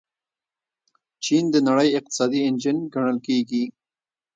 [1.23, 3.63] چین د نړۍ اقتصادي انجن ګڼل کیږي.